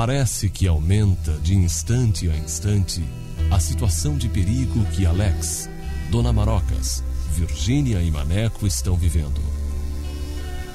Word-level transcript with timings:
Parece 0.00 0.48
que 0.48 0.66
aumenta 0.66 1.32
de 1.42 1.54
instante 1.54 2.26
a 2.30 2.34
instante 2.34 3.04
a 3.50 3.60
situação 3.60 4.16
de 4.16 4.30
perigo 4.30 4.82
que 4.94 5.04
Alex, 5.04 5.68
Dona 6.10 6.32
Marocas, 6.32 7.04
Virgínia 7.34 8.00
e 8.00 8.10
Maneco 8.10 8.66
estão 8.66 8.96
vivendo. 8.96 9.42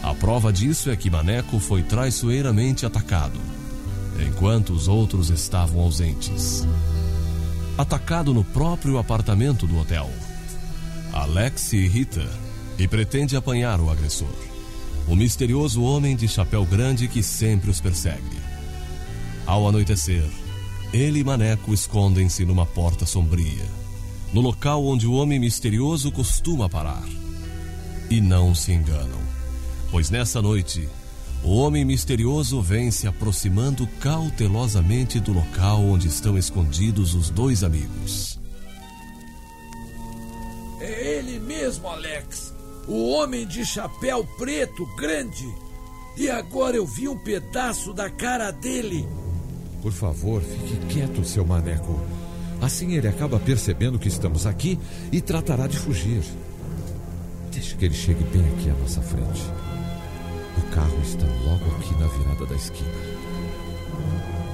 A 0.03 0.13
prova 0.13 0.53
disso 0.53 0.91
é 0.91 0.95
que 0.95 1.09
Maneco 1.09 1.57
foi 1.57 1.81
traiçoeiramente 1.81 2.85
atacado, 2.85 3.39
enquanto 4.27 4.73
os 4.73 4.87
outros 4.87 5.31
estavam 5.31 5.81
ausentes. 5.81 6.63
Atacado 7.79 8.31
no 8.31 8.43
próprio 8.43 8.99
apartamento 8.99 9.65
do 9.65 9.79
hotel. 9.79 10.07
Alex 11.11 11.61
se 11.61 11.77
irrita 11.77 12.29
e 12.77 12.87
pretende 12.87 13.35
apanhar 13.35 13.81
o 13.81 13.89
agressor, 13.89 14.35
o 15.07 15.15
misterioso 15.15 15.81
homem 15.81 16.15
de 16.15 16.27
chapéu 16.27 16.63
grande 16.63 17.07
que 17.07 17.23
sempre 17.23 17.71
os 17.71 17.81
persegue. 17.81 18.44
Ao 19.45 19.67
anoitecer, 19.67 20.27
ele 20.91 21.19
e 21.19 21.23
Maneco 21.23 21.73
escondem-se 21.73 22.45
numa 22.45 22.65
porta 22.65 23.05
sombria, 23.05 23.65
no 24.33 24.41
local 24.41 24.83
onde 24.85 25.05
o 25.05 25.13
homem 25.13 25.39
misterioso 25.39 26.11
costuma 26.11 26.67
parar. 26.67 27.03
E 28.09 28.19
não 28.19 28.55
se 28.55 28.71
enganam, 28.71 29.19
pois 29.91 30.09
nessa 30.09 30.41
noite, 30.41 30.87
o 31.43 31.57
homem 31.57 31.85
misterioso 31.85 32.59
vem 32.59 32.89
se 32.89 33.05
aproximando 33.05 33.85
cautelosamente 33.99 35.19
do 35.19 35.31
local 35.31 35.83
onde 35.83 36.07
estão 36.07 36.37
escondidos 36.37 37.13
os 37.13 37.29
dois 37.29 37.63
amigos. 37.63 38.39
É 40.79 41.17
ele 41.17 41.39
mesmo, 41.39 41.87
Alex. 41.87 42.51
O 42.87 43.09
homem 43.11 43.45
de 43.45 43.63
chapéu 43.63 44.25
preto 44.37 44.85
grande. 44.95 45.47
E 46.17 46.29
agora 46.29 46.77
eu 46.77 46.85
vi 46.85 47.07
um 47.07 47.17
pedaço 47.17 47.93
da 47.93 48.09
cara 48.09 48.49
dele. 48.49 49.07
Por 49.85 49.91
favor, 49.91 50.41
fique 50.41 50.77
quieto, 50.87 51.23
seu 51.23 51.45
maneco. 51.45 52.01
Assim 52.59 52.93
ele 52.93 53.07
acaba 53.07 53.39
percebendo 53.39 53.99
que 53.99 54.07
estamos 54.07 54.47
aqui 54.47 54.79
e 55.11 55.21
tratará 55.21 55.67
de 55.67 55.77
fugir. 55.77 56.23
Deixe 57.51 57.75
que 57.75 57.85
ele 57.85 57.93
chegue 57.93 58.23
bem 58.23 58.41
aqui 58.47 58.71
à 58.71 58.73
nossa 58.73 58.99
frente. 59.03 59.43
O 60.57 60.61
carro 60.73 60.99
está 61.03 61.27
logo 61.43 61.75
aqui 61.75 61.93
na 61.99 62.07
virada 62.07 62.47
da 62.47 62.55
esquina. 62.55 62.89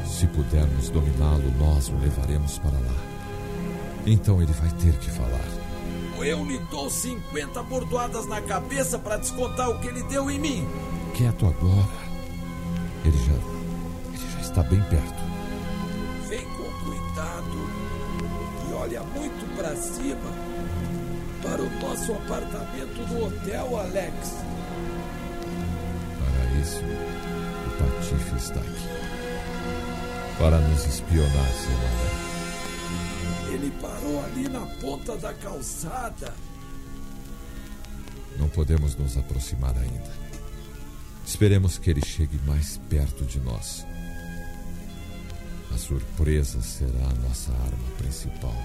Se 0.05 0.27
pudermos 0.27 0.89
dominá-lo, 0.89 1.49
nós 1.57 1.87
o 1.87 1.95
levaremos 1.95 2.57
para 2.57 2.77
lá. 2.77 2.97
Então 4.05 4.41
ele 4.41 4.51
vai 4.51 4.69
ter 4.71 4.91
que 4.99 5.09
falar. 5.11 5.47
Eu 6.19 6.43
lhe 6.43 6.59
dou 6.69 6.89
50 6.89 7.63
bordoadas 7.63 8.27
na 8.27 8.41
cabeça 8.41 8.99
para 8.99 9.15
descontar 9.15 9.69
o 9.69 9.79
que 9.79 9.87
ele 9.87 10.03
deu 10.03 10.29
em 10.29 10.37
mim. 10.37 10.67
Quieto 11.15 11.45
agora. 11.45 11.87
Ele 13.05 13.17
já. 13.17 13.33
Ele 14.13 14.33
já 14.33 14.41
está 14.41 14.61
bem 14.63 14.81
perto. 14.89 15.20
Cuidado 16.91 17.69
e 18.69 18.73
olha 18.73 19.01
muito 19.01 19.55
para 19.55 19.73
cima 19.77 20.29
para 21.41 21.61
o 21.61 21.69
nosso 21.79 22.11
apartamento 22.11 23.07
do 23.07 23.23
hotel, 23.23 23.79
Alex. 23.79 24.13
Para 26.19 26.59
isso, 26.59 26.81
o 26.83 27.69
Patife 27.77 28.35
está 28.35 28.59
aqui. 28.59 28.89
Para 30.37 30.59
nos 30.59 30.85
espionar, 30.85 31.47
seu 31.53 31.71
maneco. 31.71 33.53
Ele 33.53 33.71
parou 33.81 34.25
ali 34.25 34.49
na 34.49 34.65
ponta 34.81 35.15
da 35.15 35.33
calçada. 35.33 36.33
Não 38.37 38.49
podemos 38.49 38.97
nos 38.97 39.15
aproximar 39.15 39.77
ainda. 39.77 40.11
Esperemos 41.25 41.77
que 41.77 41.89
ele 41.89 42.05
chegue 42.05 42.37
mais 42.45 42.77
perto 42.89 43.23
de 43.23 43.39
nós. 43.39 43.85
A 45.73 45.77
surpresa 45.77 46.61
será 46.61 47.05
a 47.09 47.27
nossa 47.27 47.51
arma 47.51 47.89
principal. 47.97 48.55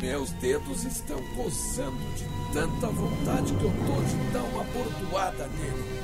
Meus 0.00 0.30
dedos 0.32 0.84
estão 0.84 1.18
coçando 1.34 1.98
de 2.14 2.24
tanta 2.52 2.86
vontade 2.88 3.52
que 3.54 3.64
eu 3.64 3.70
tô 3.70 4.02
de 4.02 4.32
dar 4.32 4.44
uma 4.44 4.64
bordoada 4.64 5.48
nele. 5.58 6.00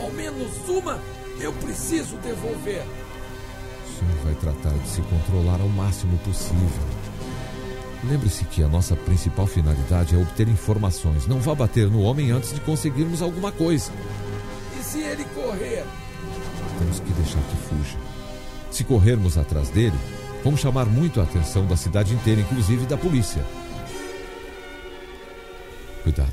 Ao 0.00 0.10
menos 0.12 0.68
uma 0.68 1.00
eu 1.40 1.52
preciso 1.54 2.16
devolver. 2.18 2.84
O 3.84 3.98
senhor 3.98 4.24
vai 4.24 4.34
tratar 4.34 4.78
de 4.78 4.88
se 4.88 5.02
controlar 5.02 5.60
ao 5.60 5.68
máximo 5.68 6.16
possível. 6.18 7.02
Lembre-se 8.04 8.44
que 8.44 8.62
a 8.62 8.68
nossa 8.68 8.94
principal 8.94 9.46
finalidade 9.46 10.14
é 10.14 10.18
obter 10.18 10.48
informações. 10.48 11.26
Não 11.26 11.40
vá 11.40 11.54
bater 11.54 11.88
no 11.88 12.02
homem 12.02 12.30
antes 12.30 12.52
de 12.52 12.60
conseguirmos 12.60 13.22
alguma 13.22 13.50
coisa. 13.50 13.90
E 14.78 14.82
se 14.82 15.00
ele 15.00 15.24
correr? 15.34 15.84
Temos 16.78 17.00
que 17.00 17.12
deixar 17.12 17.40
que 17.40 17.56
fuja. 17.56 17.98
Se 18.72 18.84
corrermos 18.84 19.36
atrás 19.36 19.68
dele, 19.68 19.96
vamos 20.42 20.60
chamar 20.60 20.86
muito 20.86 21.20
a 21.20 21.24
atenção 21.24 21.66
da 21.66 21.76
cidade 21.76 22.14
inteira, 22.14 22.40
inclusive 22.40 22.86
da 22.86 22.96
polícia. 22.96 23.44
Cuidado. 26.02 26.32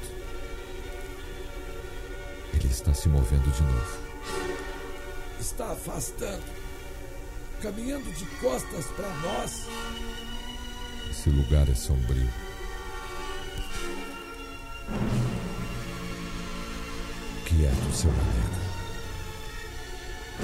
Ele 2.54 2.68
está 2.68 2.94
se 2.94 3.10
movendo 3.10 3.52
de 3.52 3.62
novo. 3.62 3.98
Está 5.38 5.74
afastando. 5.74 6.44
Caminhando 7.62 8.10
de 8.14 8.26
costas 8.38 8.86
para 8.96 9.10
nós. 9.16 9.68
Esse 11.12 11.30
lugar 11.30 11.68
é 11.68 11.76
sombrio. 11.76 12.30
Quieto, 17.46 17.94
seu 17.94 18.12
maneco. 18.12 18.60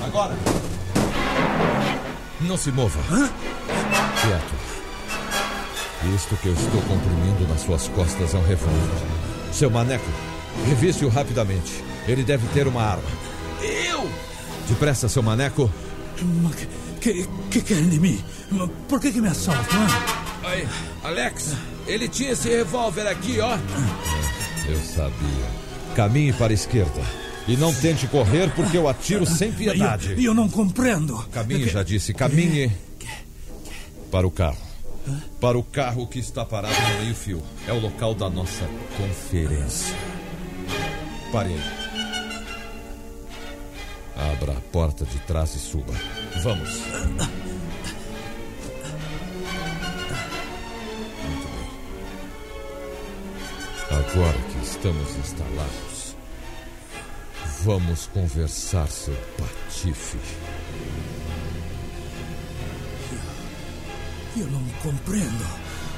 Agora! 0.04 0.36
Não 2.42 2.58
se 2.58 2.72
mova. 2.72 3.00
Quieto. 4.22 4.56
Isto 6.16 6.36
que 6.38 6.48
eu 6.50 6.54
estou 6.54 6.82
comprimindo 6.82 7.48
nas 7.48 7.62
suas 7.62 7.88
costas 7.90 8.34
é 8.34 8.38
um 8.38 8.46
revólver. 8.46 9.08
Seu 9.52 9.70
maneco, 9.70 10.06
reviste-o 10.68 11.10
rapidamente. 11.10 11.84
Ele 12.08 12.24
deve 12.24 12.46
ter 12.50 12.68
uma 12.68 12.84
arma. 12.84 13.04
Eu! 13.62 14.08
Depressa, 14.68 15.08
seu 15.08 15.24
maneco. 15.24 15.72
Que, 17.02 17.28
que 17.50 17.62
querem 17.62 17.90
de 17.90 18.00
mim? 18.00 18.24
Por 18.88 19.00
que, 19.00 19.12
que 19.12 19.22
me 19.22 19.30
assaltam? 19.30 19.80
Aí, 20.44 20.68
Alex, 21.04 21.54
ele 21.88 22.08
tinha 22.08 22.32
esse 22.32 22.50
revólver 22.50 23.08
aqui, 23.08 23.40
ó. 23.40 23.58
Eu 24.68 24.80
sabia. 24.82 25.66
Caminhe 25.96 26.34
para 26.34 26.52
a 26.52 26.54
esquerda. 26.54 27.02
E 27.48 27.56
não 27.56 27.74
tente 27.74 28.08
correr, 28.08 28.52
porque 28.56 28.78
eu 28.78 28.88
atiro 28.88 29.26
sem 29.26 29.52
piedade. 29.52 30.14
E 30.14 30.26
eu, 30.26 30.32
eu 30.32 30.34
não 30.34 30.50
compreendo. 30.50 31.16
Caminhe, 31.32 31.70
já 31.70 31.84
disse. 31.84 32.14
Caminhe 32.14 32.72
para 34.12 34.26
o 34.26 34.32
carro. 34.32 34.58
Para 35.40 35.58
o 35.58 35.64
carro 35.64 36.08
que 36.08 36.20
está 36.20 36.44
parado 36.44 36.74
no 36.74 37.04
meio-fio. 37.04 37.44
É 37.68 37.74
o 37.74 37.80
local 37.80 38.16
da 38.16 38.30
nossa 38.30 38.68
conferência. 38.98 39.96
Pare. 41.32 41.56
Abra 44.16 44.54
a 44.54 44.62
porta 44.72 45.06
de 45.06 45.20
trás 45.20 45.54
e 45.56 45.60
suba. 45.60 45.94
Vamos. 46.42 46.70
Muito 51.28 51.48
bem. 51.52 51.68
Agora 53.92 54.38
que 54.50 54.66
estamos 54.66 55.16
instalados, 55.18 55.95
vamos 57.66 58.06
conversar, 58.14 58.88
seu 58.88 59.16
patife. 59.40 60.20
Eu 64.38 64.46
não 64.52 64.64
compreendo. 64.84 65.46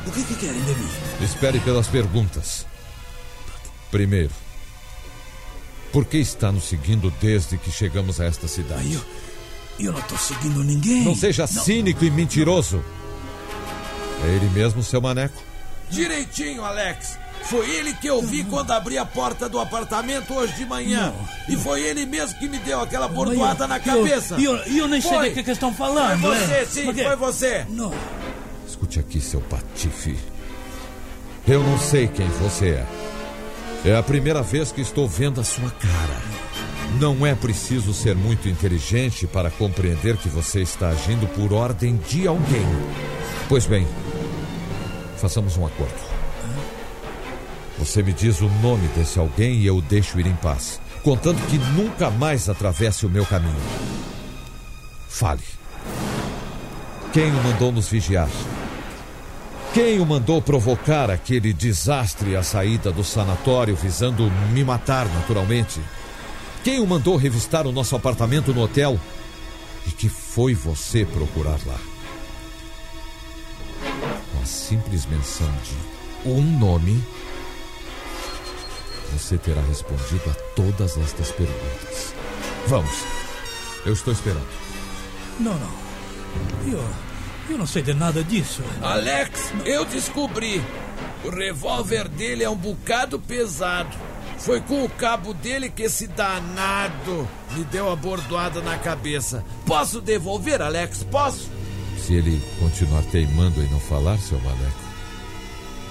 O 0.06 0.12
que, 0.12 0.24
que 0.24 0.36
querem 0.36 0.62
de 0.64 0.76
mim? 0.76 0.90
Espere 1.22 1.60
pelas 1.60 1.88
perguntas. 1.90 2.66
Primeiro, 3.92 4.32
por 5.92 6.06
que 6.06 6.18
está 6.18 6.54
nos 6.54 6.64
seguindo 6.64 7.12
desde 7.20 7.58
que 7.58 7.70
chegamos 7.70 8.22
a 8.22 8.26
esta 8.26 8.48
cidade? 8.48 8.94
Eu, 8.94 9.02
eu 9.88 9.92
não 9.92 10.02
tô 10.04 10.16
seguindo 10.16 10.64
ninguém. 10.64 11.04
Não 11.04 11.16
seja 11.16 11.46
cínico 11.48 12.06
e 12.06 12.10
mentiroso. 12.10 12.82
É 14.24 14.28
ele 14.36 14.50
mesmo, 14.52 14.82
seu 14.82 15.02
maneco? 15.02 15.44
Direitinho, 15.90 16.64
Alex. 16.64 17.18
Foi 17.50 17.70
ele 17.70 17.94
que 17.94 18.08
eu 18.08 18.22
vi 18.22 18.44
quando 18.44 18.72
abri 18.72 18.98
a 18.98 19.06
porta 19.06 19.48
do 19.48 19.58
apartamento 19.60 20.34
hoje 20.34 20.54
de 20.54 20.66
manhã. 20.66 21.14
Não. 21.16 21.56
E 21.56 21.58
foi 21.58 21.82
ele 21.82 22.06
mesmo 22.06 22.38
que 22.38 22.50
me 22.50 22.60
deu 22.60 22.82
aquela 22.82 23.08
bordoada 23.08 23.66
na 23.66 23.80
cabeça. 23.80 24.36
E 24.38 24.44
eu, 24.44 24.56
eu, 24.58 24.78
eu 24.78 24.88
nem 24.88 25.00
sei 25.00 25.30
do 25.30 25.34
que, 25.34 25.44
que 25.44 25.52
estão 25.52 25.74
falando. 25.74 26.20
Foi 26.20 26.36
é. 26.36 26.40
você, 26.40 26.66
sim, 26.66 26.86
Porque- 26.86 27.04
foi 27.04 27.16
você. 27.16 27.66
Não. 27.70 27.94
Escute 28.68 29.00
aqui, 29.00 29.22
seu 29.22 29.40
patife. 29.40 30.18
Eu 31.48 31.64
não 31.64 31.80
sei 31.80 32.08
quem 32.10 32.28
você 32.28 32.70
é. 32.70 32.86
É 33.86 33.96
a 33.96 34.04
primeira 34.04 34.42
vez 34.42 34.72
que 34.72 34.82
estou 34.82 35.08
vendo 35.08 35.40
a 35.40 35.44
sua 35.46 35.70
cara. 35.72 36.22
Não 37.00 37.26
é 37.26 37.34
preciso 37.34 37.94
ser 37.94 38.16
muito 38.16 38.50
inteligente 38.50 39.26
para 39.26 39.50
compreender 39.50 40.18
que 40.18 40.28
você 40.28 40.62
está 40.62 40.90
agindo 40.90 41.28
por 41.28 41.54
ordem 41.54 41.96
de 42.10 42.28
alguém. 42.28 42.66
Pois 43.48 43.66
bem, 43.66 43.88
façamos 45.16 45.56
um 45.56 45.66
acordo. 45.66 46.17
Você 47.80 48.02
me 48.02 48.12
diz 48.12 48.42
o 48.42 48.50
nome 48.62 48.88
desse 48.90 49.20
alguém 49.20 49.56
e 49.56 49.68
eu 49.68 49.78
o 49.78 49.82
deixo 49.82 50.20
ir 50.20 50.26
em 50.26 50.36
paz, 50.36 50.82
contando 51.04 51.40
que 51.48 51.58
nunca 51.80 52.10
mais 52.10 52.50
atravesse 52.50 53.06
o 53.06 53.10
meu 53.10 53.26
caminho. 53.26 53.56
Fale. 55.08 55.44
Quem 57.14 57.32
o 57.32 57.44
mandou 57.44 57.72
nos 57.72 57.88
vigiar? 57.88 58.30
Quem 59.74 60.00
o 60.00 60.06
mandou 60.06 60.42
provocar 60.42 61.12
aquele 61.12 61.54
desastre 61.54 62.36
à 62.36 62.42
saída 62.42 62.92
do 62.92 63.04
sanatório 63.04 63.76
visando 63.76 64.24
me 64.52 64.64
matar 64.64 65.06
naturalmente? 65.08 65.80
Quem 66.64 66.80
o 66.80 66.88
mandou 66.88 67.16
revistar 67.16 67.68
o 67.68 67.72
nosso 67.72 67.96
apartamento 67.96 68.54
no 68.54 68.62
hotel? 68.62 69.00
E 69.86 69.92
que 69.92 70.10
foi 70.10 70.54
você 70.56 71.06
procurar 71.06 71.60
lá? 71.66 71.80
Com 74.34 74.42
a 74.42 74.46
simples 74.46 75.06
menção 75.06 75.50
de 75.64 76.30
um 76.30 76.42
nome, 76.60 77.02
você 79.18 79.38
terá 79.38 79.62
respondido 79.62 80.30
a 80.30 80.34
todas 80.56 80.98
estas 80.98 81.32
perguntas. 81.32 82.14
Vamos. 82.68 83.04
Eu 83.86 83.94
estou 83.94 84.14
esperando. 84.14 84.48
Não, 85.40 85.54
não. 85.54 85.72
Eu, 86.72 86.90
eu 87.50 87.58
não 87.58 87.66
sei 87.66 87.82
de 87.82 87.94
nada 87.94 88.24
disso. 88.24 88.62
Alex, 88.82 89.54
eu 89.66 89.86
descobri. 89.86 90.62
O 91.24 91.30
revólver 91.30 92.08
dele 92.08 92.44
é 92.44 92.50
um 92.50 92.56
bocado 92.56 93.20
pesado. 93.20 93.96
Foi 94.38 94.62
com 94.62 94.84
o 94.84 94.90
cabo 94.90 95.34
dele 95.34 95.70
que 95.70 95.84
esse 95.84 96.06
danado 96.08 97.28
me 97.52 97.64
deu 97.66 97.92
a 97.92 97.96
bordoada 97.96 98.62
na 98.62 98.78
cabeça. 98.78 99.44
Posso 99.66 100.00
devolver, 100.00 100.62
Alex? 100.62 101.04
Posso? 101.04 101.50
Se 101.98 102.14
ele 102.14 102.42
continuar 102.60 103.04
teimando 103.04 103.62
em 103.64 103.70
não 103.70 103.80
falar, 103.80 104.18
seu 104.20 104.40
maneco, 104.40 104.87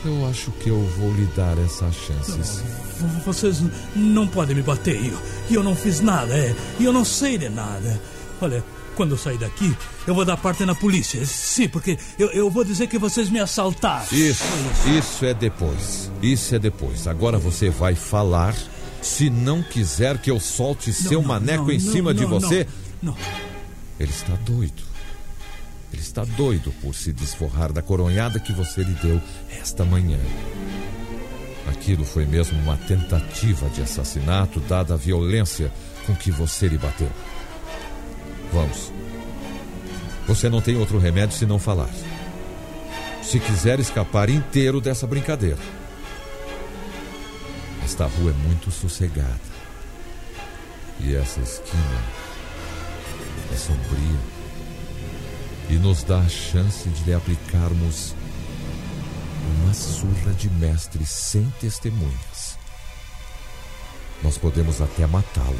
eu 0.05 0.27
acho 0.29 0.51
que 0.53 0.69
eu 0.71 0.81
vou 0.99 1.13
lhe 1.15 1.27
dar 1.37 1.57
essa 1.59 1.91
chance. 1.91 2.33
sim. 2.45 2.63
V- 2.65 3.21
Vocês 3.25 3.63
não 3.95 4.27
podem 4.27 4.55
me 4.57 4.63
bater. 4.63 4.97
Eu, 5.05 5.19
eu 5.51 5.63
não 5.65 5.75
fiz 5.75 6.01
nada, 6.01 6.33
é. 6.37 6.55
Eu 6.81 6.93
não 6.93 7.05
sei 7.05 7.37
de 7.39 7.49
nada. 7.49 8.01
Olha, 8.41 8.63
quando 8.95 9.13
eu 9.13 9.19
sair 9.19 9.39
daqui, 9.39 9.77
eu 10.07 10.15
vou 10.15 10.25
dar 10.25 10.37
parte 10.37 10.65
na 10.65 10.75
polícia. 10.75 11.25
Sim, 11.27 11.69
porque 11.69 11.99
eu, 12.19 12.29
eu 12.31 12.51
vou 12.51 12.65
dizer 12.65 12.87
que 12.87 12.99
vocês 12.99 13.29
me 13.31 13.41
assaltaram. 13.41 14.07
Isso, 14.13 14.45
isso 14.99 15.25
é 15.25 15.35
depois. 15.35 16.11
Isso 16.23 16.55
é 16.55 16.59
depois. 16.59 17.07
Agora 17.07 17.39
você 17.39 17.71
vai 17.71 17.95
falar. 17.95 18.55
Se 19.03 19.31
não 19.31 19.63
quiser 19.63 20.19
que 20.19 20.29
eu 20.31 20.41
solte 20.41 20.89
Não, 20.89 20.97
seu 20.97 21.21
não, 21.21 21.29
maneco 21.29 21.65
não, 21.65 21.71
em 21.71 21.79
não, 21.79 21.93
cima 21.93 22.13
de 22.15 22.23
não, 22.23 22.29
você, 22.31 22.67
Não. 23.01 23.13
não. 23.13 23.19
ele 24.01 24.11
está 24.11 24.33
doido. 24.45 24.83
Ele 25.93 26.03
está 26.03 26.25
doido 26.25 26.73
por 26.83 26.95
se 26.95 27.13
desforrar 27.13 27.73
da 27.73 27.83
coronhada 27.83 28.41
que 28.41 28.53
você 28.53 28.83
lhe 28.83 28.95
deu 28.95 29.21
esta 29.61 29.85
manhã. 29.85 30.19
Aquilo 31.69 32.05
foi 32.05 32.25
mesmo 32.27 32.59
uma 32.61 32.77
tentativa 32.77 33.69
de 33.71 33.83
assassinato, 33.83 34.61
dada 34.61 34.95
a 34.95 34.97
violência 34.97 35.73
com 36.07 36.15
que 36.15 36.31
você 36.31 36.69
lhe 36.69 36.79
bateu. 36.79 37.11
Vamos. 38.53 38.93
Você 40.27 40.49
não 40.49 40.61
tem 40.61 40.77
outro 40.77 40.99
remédio 40.99 41.37
senão 41.37 41.59
falar. 41.59 41.91
Se 43.23 43.41
quiser 43.41 43.81
escapar 43.81 44.29
inteiro 44.29 44.81
dessa 44.81 45.07
brincadeira. 45.07 45.59
Esta 47.85 48.07
rua 48.07 48.31
é 48.31 48.49
muito 48.49 48.71
sossegada. 48.71 49.41
E 51.01 51.15
essa 51.15 51.41
esquina 51.41 52.03
é 53.53 53.57
sombria. 53.57 54.36
E 55.69 55.75
nos 55.75 56.03
dá 56.05 56.19
a 56.19 56.29
chance 56.29 56.89
de 56.89 57.05
lhe 57.05 57.13
aplicarmos 57.15 58.15
uma 59.63 59.75
surra 59.75 60.33
de 60.39 60.49
mestre 60.51 61.05
sem 61.05 61.53
testemunhas. 61.61 62.57
Nós 64.23 64.39
podemos 64.39 64.81
até 64.81 65.07
matá-lo. 65.07 65.59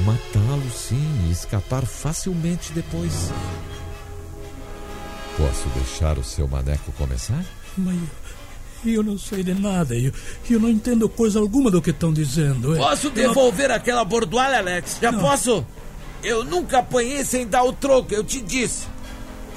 Matá-lo, 0.00 0.70
sim, 0.70 1.26
e 1.28 1.32
escapar 1.32 1.84
facilmente 1.84 2.72
depois. 2.72 3.30
Posso 5.36 5.68
deixar 5.70 6.18
o 6.18 6.24
seu 6.24 6.46
maneco 6.48 6.92
começar? 6.92 7.44
Mas 7.76 7.96
eu, 8.84 8.94
eu 8.94 9.02
não 9.02 9.18
sei 9.18 9.42
de 9.42 9.54
nada. 9.54 9.94
Eu, 9.94 10.12
eu 10.48 10.60
não 10.60 10.68
entendo 10.68 11.08
coisa 11.08 11.38
alguma 11.40 11.70
do 11.70 11.82
que 11.82 11.90
estão 11.90 12.12
dizendo. 12.12 12.74
é. 12.74 12.78
Posso 12.78 13.08
não- 13.08 13.14
devolver 13.14 13.70
aquela 13.70 14.04
bordoada, 14.04 14.58
Alex? 14.58 14.98
Já 15.00 15.10
Não. 15.12 15.20
posso? 15.20 15.66
Eu 16.22 16.44
nunca 16.44 16.78
apanhei 16.78 17.24
sem 17.24 17.46
dar 17.46 17.64
o 17.64 17.72
troco, 17.72 18.14
eu 18.14 18.22
te 18.22 18.40
disse. 18.40 18.86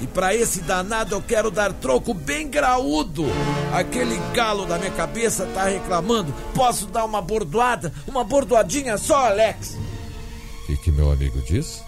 E 0.02 0.08
pra 0.08 0.36
esse 0.36 0.62
danado 0.62 1.16
eu 1.16 1.22
quero 1.22 1.50
dar 1.50 1.72
troco 1.72 2.14
bem 2.14 2.50
graúdo. 2.50 3.26
Aquele 3.74 4.18
galo 4.34 4.66
da 4.66 4.78
minha 4.78 4.92
cabeça 4.92 5.46
tá 5.54 5.66
reclamando. 5.66 6.34
Posso 6.54 6.88
dar 6.88 7.06
uma 7.06 7.22
bordoada? 7.22 7.94
Uma 8.08 8.24
bordoadinha 8.24 8.98
só, 8.98 9.28
Alex? 9.28 9.78
E 10.68 10.76
que 10.76 10.92
meu 10.92 11.12
amigo 11.12 11.42
diz? 11.42 11.82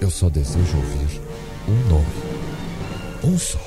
Eu 0.00 0.10
só 0.10 0.28
desejo 0.28 0.76
ouvir 0.76 1.20
um 1.68 1.88
nome. 1.88 2.06
Um 3.24 3.38
só. 3.38 3.58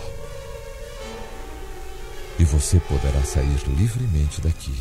E 2.39 2.45
você 2.45 2.80
poderá 2.80 3.21
sair 3.24 3.59
livremente 3.68 4.41
daqui. 4.41 4.74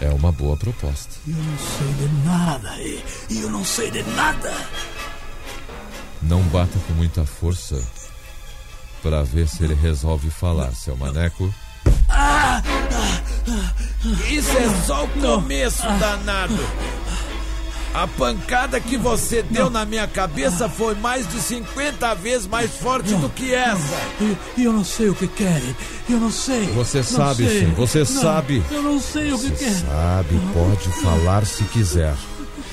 É 0.00 0.10
uma 0.10 0.30
boa 0.30 0.56
proposta. 0.56 1.14
Eu 1.26 1.34
não 1.36 1.58
sei 1.58 1.92
de 1.94 2.08
nada. 2.24 2.76
Eu 3.30 3.50
não 3.50 3.64
sei 3.64 3.90
de 3.90 4.02
nada. 4.10 4.52
Não 6.22 6.42
bata 6.44 6.78
com 6.86 6.92
muita 6.94 7.24
força 7.24 7.82
para 9.02 9.22
ver 9.22 9.48
se 9.48 9.64
ele 9.64 9.74
resolve 9.74 10.30
falar, 10.30 10.72
seu 10.74 10.96
maneco. 10.96 11.52
Isso 14.28 14.50
é 14.50 14.84
só 14.86 15.04
o 15.04 15.08
começo, 15.08 15.82
danado. 15.82 16.58
A 17.96 18.06
pancada 18.06 18.78
que 18.78 18.98
você 18.98 19.42
deu 19.42 19.70
na 19.70 19.86
minha 19.86 20.06
cabeça 20.06 20.68
foi 20.68 20.94
mais 20.96 21.26
de 21.26 21.40
50 21.40 22.14
vezes 22.16 22.46
mais 22.46 22.70
forte 22.76 23.14
do 23.14 23.30
que 23.30 23.54
essa. 23.54 23.96
Eu, 24.20 24.36
eu 24.66 24.72
não 24.74 24.84
sei 24.84 25.08
o 25.08 25.14
que 25.14 25.26
querem. 25.26 25.74
Eu 26.06 26.20
não 26.20 26.30
sei. 26.30 26.66
Você 26.72 26.98
Não 26.98 27.04
sabe, 27.04 27.48
sei. 27.48 27.60
sim, 27.60 27.72
você 27.72 27.98
Não, 28.00 28.06
sabe. 28.06 28.62
Eu 28.70 28.82
não 28.82 29.00
sei 29.00 29.32
o 29.32 29.38
que 29.38 29.48
Você 29.48 29.64
querem. 29.64 29.74
sabe, 29.86 30.40
pode 30.52 30.88
falar 31.02 31.46
se 31.46 31.64
quiser. 31.64 32.14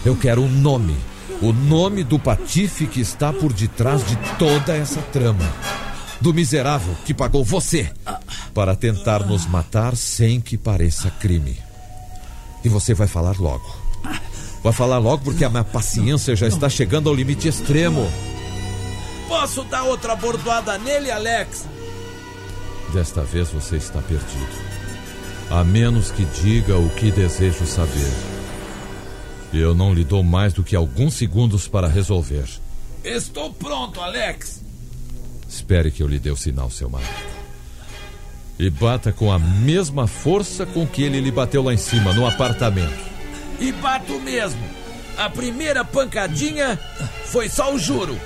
Eu 0.05 0.13
quero 0.17 0.43
o 0.43 0.49
nome. 0.49 0.97
O 1.41 1.53
nome 1.53 2.03
do 2.03 2.19
patife 2.19 2.85
que 2.85 2.99
está 2.99 3.31
por 3.31 3.53
detrás 3.53 4.05
de 4.05 4.17
toda 4.37 4.75
essa 4.75 5.01
trama. 5.03 5.49
Do 6.19 6.33
miserável 6.33 6.95
que 7.05 7.13
pagou 7.13 7.45
você 7.45 7.89
para 8.53 8.75
tentar 8.75 9.25
nos 9.25 9.45
matar 9.45 9.95
sem 9.95 10.41
que 10.41 10.57
pareça 10.57 11.09
crime. 11.11 11.57
E 12.63 12.67
você 12.67 12.93
vai 12.93 13.07
falar 13.07 13.39
logo. 13.39 13.82
Vai 14.63 14.71
falar 14.71 14.97
logo 14.97 15.25
porque 15.25 15.43
a 15.43 15.49
minha 15.49 15.63
paciência 15.63 16.35
já 16.37 16.47
está 16.47 16.69
chegando 16.69 17.09
ao 17.09 17.15
limite 17.15 17.49
extremo. 17.49 18.09
Posso 19.27 19.63
dar 19.65 19.83
outra 19.83 20.15
bordoada 20.15 20.77
nele, 20.77 21.11
Alex? 21.11 21.65
Desta 22.93 23.21
vez 23.23 23.49
você 23.49 23.75
está 23.75 24.01
perdido. 24.01 24.73
A 25.49 25.63
menos 25.65 26.11
que 26.11 26.23
diga 26.23 26.77
o 26.77 26.89
que 26.91 27.11
desejo 27.11 27.65
saber. 27.65 28.11
Eu 29.51 29.75
não 29.75 29.93
lhe 29.93 30.03
dou 30.03 30.23
mais 30.23 30.53
do 30.53 30.63
que 30.63 30.75
alguns 30.75 31.15
segundos 31.15 31.67
para 31.67 31.87
resolver. 31.87 32.45
Estou 33.03 33.51
pronto, 33.53 33.99
Alex. 33.99 34.63
Espere 35.47 35.91
que 35.91 36.01
eu 36.01 36.07
lhe 36.07 36.19
dê 36.19 36.31
o 36.31 36.37
sinal, 36.37 36.71
seu 36.71 36.89
marido. 36.89 37.11
E 38.57 38.69
bata 38.69 39.11
com 39.11 39.31
a 39.31 39.37
mesma 39.37 40.07
força 40.07 40.65
com 40.65 40.87
que 40.87 41.03
ele 41.03 41.19
lhe 41.19 41.31
bateu 41.31 41.61
lá 41.61 41.73
em 41.73 41.77
cima, 41.77 42.13
no 42.13 42.25
apartamento. 42.25 43.12
E 43.59 43.71
bato 43.71 44.19
mesmo. 44.19 44.61
A 45.17 45.29
primeira 45.29 45.85
pancadinha 45.85 46.79
foi 47.25 47.47
só 47.49 47.73
o 47.73 47.79
juro. 47.79 48.17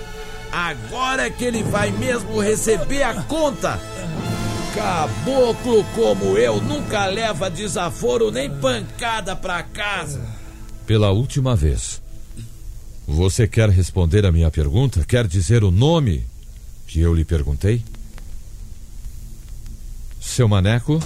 Agora 0.51 1.27
é 1.27 1.29
que 1.29 1.43
ele 1.43 1.61
vai 1.63 1.91
mesmo 1.91 2.39
receber 2.39 3.03
a 3.03 3.13
conta. 3.23 3.79
Caboclo 4.73 5.83
como 5.95 6.37
eu 6.37 6.61
nunca 6.61 7.05
leva 7.07 7.49
desaforo 7.49 8.31
nem 8.31 8.49
pancada 8.49 9.35
pra 9.35 9.63
casa. 9.63 10.21
Pela 10.85 11.09
última 11.11 11.55
vez, 11.55 12.01
Você 13.09 13.47
quer 13.47 13.69
responder 13.69 14.25
a 14.25 14.31
minha 14.33 14.51
pergunta? 14.51 15.03
Quer 15.05 15.27
dizer 15.27 15.63
o 15.63 15.71
nome 15.71 16.25
que 16.87 16.99
eu 16.99 17.13
lhe 17.13 17.23
perguntei? 17.23 17.81
Seu 20.19 20.47
maneco? 20.47 20.99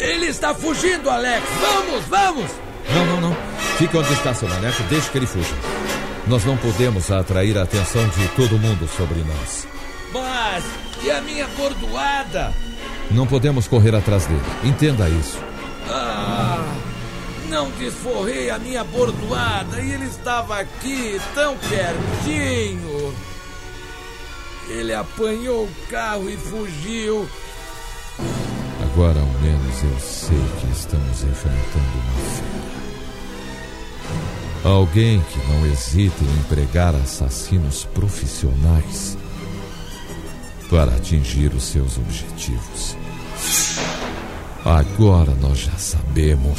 Ele 0.00 0.26
está 0.26 0.54
fugindo, 0.54 1.10
Alex! 1.10 1.46
Vamos, 1.60 2.04
vamos! 2.06 2.50
Não, 2.94 3.06
não, 3.06 3.20
não. 3.20 3.36
Fique 3.76 3.96
onde 3.96 4.12
está 4.12 4.32
seu 4.34 4.48
maneco, 4.48 4.82
deixe 4.84 5.10
que 5.10 5.18
ele 5.18 5.26
fuja. 5.26 5.54
Nós 6.26 6.44
não 6.44 6.56
podemos 6.56 7.10
atrair 7.10 7.56
a 7.58 7.62
atenção 7.62 8.06
de 8.08 8.28
todo 8.28 8.58
mundo 8.58 8.88
sobre 8.88 9.20
nós. 9.20 9.66
Mas 10.12 10.64
e 11.02 11.10
a 11.10 11.20
minha 11.20 11.46
bordoada? 11.48 12.52
Não 13.10 13.26
podemos 13.26 13.66
correr 13.68 13.94
atrás 13.94 14.26
dele. 14.26 14.42
Entenda 14.64 15.08
isso. 15.08 15.38
Ah, 15.88 16.64
não 17.48 17.70
desforrei 17.72 18.50
a 18.50 18.58
minha 18.58 18.84
bordoada 18.84 19.80
e 19.80 19.92
ele 19.92 20.06
estava 20.06 20.60
aqui, 20.60 21.20
tão 21.34 21.56
pertinho. 21.56 23.14
Ele 24.68 24.94
apanhou 24.94 25.64
o 25.64 25.70
carro 25.90 26.30
e 26.30 26.36
fugiu. 26.36 27.28
Agora 28.92 29.20
ao 29.20 29.26
menos 29.40 29.82
eu 29.84 30.00
sei 30.00 30.38
que 30.60 30.72
estamos 30.72 31.22
enfrentando 31.22 31.94
uma 31.94 32.12
fera. 32.34 32.60
Alguém 34.64 35.20
que 35.22 35.38
não 35.48 35.64
hesita 35.66 36.24
em 36.24 36.40
empregar 36.40 36.94
assassinos 36.96 37.84
profissionais 37.94 39.16
para 40.68 40.96
atingir 40.96 41.54
os 41.54 41.62
seus 41.62 41.96
objetivos. 41.98 42.96
Agora 44.64 45.34
nós 45.40 45.58
já 45.58 45.76
sabemos. 45.78 46.58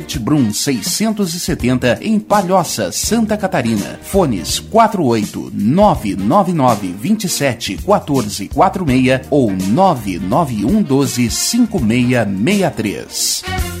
Brum 0.19 0.53
670 0.53 1.99
em 2.01 2.19
Palhoça, 2.19 2.91
Santa 2.91 3.37
Catarina. 3.37 3.97
Fones 4.03 4.59
48 4.59 5.51
999 5.53 6.93
27 6.99 7.77
14 7.77 8.49
46 8.49 9.21
ou 9.29 9.51
991 9.51 10.81
12 10.81 11.29
5663. 11.29 13.80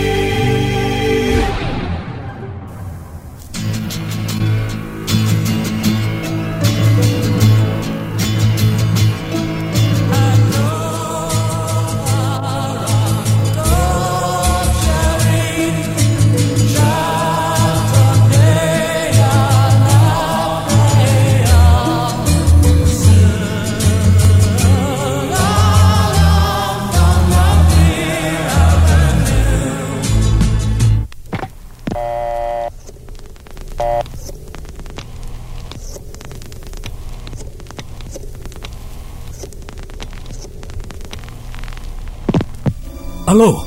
Alô? 43.31 43.65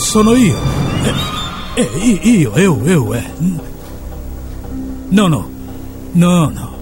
Sono 0.00 0.34
io. 0.34 0.56
Eh, 1.76 1.80
eh, 1.80 2.28
io, 2.28 2.58
eu, 2.58 2.84
eu, 2.88 3.14
é. 3.14 3.24
Não, 5.12 5.28
não. 5.28 5.48
Não, 6.12 6.50
não. 6.50 6.74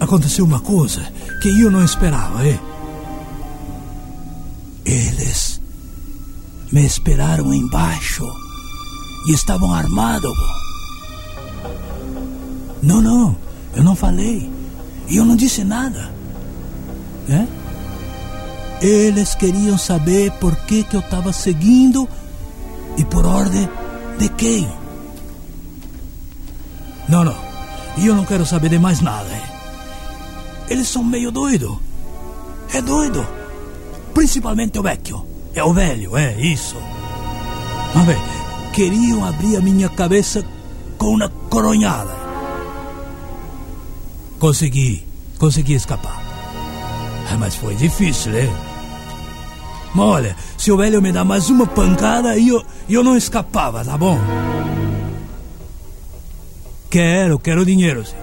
Aconteceu 0.00 0.46
uma 0.46 0.58
coisa 0.58 1.02
que 1.42 1.48
eu 1.60 1.70
não 1.70 1.84
esperava, 1.84 2.48
é. 2.48 2.58
Eles 4.86 5.60
me 6.72 6.86
esperaram 6.86 7.52
embaixo 7.52 8.24
e 9.26 9.32
estavam 9.32 9.74
armados. 9.74 10.32
Não, 12.82 13.02
não, 13.02 13.36
eu 13.74 13.84
não 13.84 13.94
falei. 13.94 14.50
E 15.08 15.18
eu 15.18 15.26
não 15.26 15.36
disse 15.36 15.62
nada. 15.62 16.10
Né? 17.28 17.46
Eles 18.80 19.34
queriam 19.34 19.78
saber 19.78 20.30
por 20.32 20.54
que, 20.56 20.84
que 20.84 20.96
eu 20.96 21.00
estava 21.00 21.32
seguindo 21.32 22.08
e 22.96 23.04
por 23.04 23.24
ordem 23.24 23.68
de 24.18 24.28
quem. 24.30 24.68
Não, 27.08 27.24
não. 27.24 27.36
E 27.96 28.06
eu 28.06 28.14
não 28.14 28.24
quero 28.24 28.44
saber 28.44 28.68
de 28.68 28.78
mais 28.78 29.00
nada. 29.00 29.28
Hein? 29.32 29.42
Eles 30.68 30.88
são 30.88 31.02
meio 31.02 31.30
doido. 31.30 31.80
É 32.72 32.82
doido. 32.82 33.26
Principalmente 34.12 34.78
o 34.78 34.82
vecchio. 34.82 35.26
É 35.54 35.64
o 35.64 35.72
velho, 35.72 36.16
é 36.16 36.38
isso. 36.38 36.76
Mas 37.94 38.06
bem, 38.06 38.18
queriam 38.74 39.24
abrir 39.24 39.56
a 39.56 39.60
minha 39.60 39.88
cabeça 39.88 40.44
com 40.98 41.14
uma 41.14 41.30
coronhada. 41.48 42.14
Consegui, 44.38 45.06
consegui 45.38 45.74
escapar. 45.74 46.22
Mas 47.38 47.54
foi 47.54 47.74
difícil, 47.74 48.32
né? 48.32 48.65
Mas 49.96 50.04
olha, 50.04 50.36
se 50.58 50.70
o 50.70 50.76
velho 50.76 51.00
me 51.00 51.10
dá 51.10 51.24
mais 51.24 51.48
uma 51.48 51.66
pancada, 51.66 52.38
eu, 52.38 52.62
eu 52.86 53.02
não 53.02 53.16
escapava, 53.16 53.82
tá 53.82 53.96
bom? 53.96 54.20
Quero, 56.90 57.38
quero 57.38 57.64
dinheiro, 57.64 58.04
sim. 58.04 58.14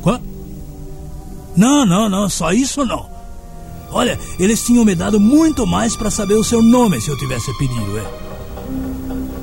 Quanto? 0.00 0.24
Não, 1.54 1.84
não, 1.84 2.08
não, 2.08 2.30
só 2.30 2.50
isso 2.50 2.82
não. 2.86 3.10
Olha, 3.90 4.18
eles 4.38 4.64
tinham 4.64 4.86
me 4.86 4.94
dado 4.94 5.20
muito 5.20 5.66
mais 5.66 5.94
para 5.94 6.10
saber 6.10 6.34
o 6.34 6.44
seu 6.44 6.62
nome 6.62 6.98
se 6.98 7.10
eu 7.10 7.18
tivesse 7.18 7.52
pedido, 7.58 7.98
é. 7.98 8.04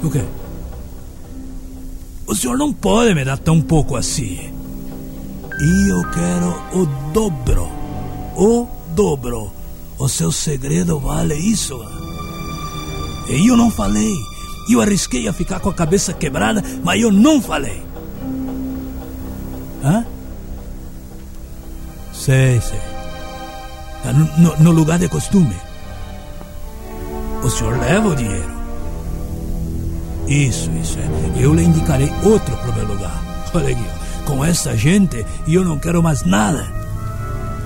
O 0.04 0.10
quê? 0.10 0.24
O 2.26 2.34
senhor 2.34 2.58
não 2.58 2.74
pode 2.74 3.14
me 3.14 3.24
dar 3.24 3.38
tão 3.38 3.62
pouco 3.62 3.96
assim. 3.96 4.52
E 5.62 5.88
eu 5.88 6.02
quero 6.10 6.82
o 6.82 6.86
dobro. 7.14 7.70
O 8.36 8.68
dobro. 8.96 9.59
O 10.00 10.08
seu 10.08 10.32
segredo 10.32 10.98
vale 10.98 11.36
isso. 11.36 11.78
E 13.28 13.48
eu 13.48 13.58
não 13.58 13.70
falei. 13.70 14.16
Eu 14.70 14.82
arrisquei 14.82 15.28
a 15.28 15.34
ficar 15.34 15.60
com 15.60 15.70
a 15.70 15.74
cabeça 15.74 16.14
quebrada, 16.14 16.64
mas 16.84 17.02
eu 17.02 17.12
não 17.12 17.42
falei. 17.42 17.84
Hã? 19.84 20.06
Sei, 22.14 22.62
sei. 22.62 22.80
Tá 24.04 24.14
no, 24.14 24.58
no, 24.58 24.72
lugar 24.72 25.00
de 25.00 25.10
costume. 25.10 25.56
O 27.44 27.50
senhor 27.50 27.78
leva 27.78 28.08
o 28.08 28.16
dinheiro. 28.16 28.60
Isso, 30.28 30.72
isso. 30.82 30.98
É. 31.00 31.44
Eu 31.44 31.54
lhe 31.54 31.64
indicarei 31.64 32.10
outro 32.24 32.56
para 32.56 32.70
o 32.70 32.76
meu 32.76 32.88
lugar. 32.88 33.22
Olha 33.54 33.70
aqui, 33.70 33.86
com 34.26 34.46
essa 34.46 34.78
gente 34.78 35.26
eu 35.48 35.66
não 35.66 35.78
quero 35.78 36.02
mais 36.02 36.24
nada. 36.24 36.66